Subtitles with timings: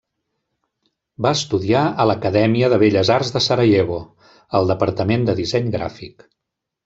[1.25, 3.99] Va estudiar a l'Acadèmia de Belles Arts de Sarajevo,
[4.61, 6.27] al Departament de Disseny Gràfic.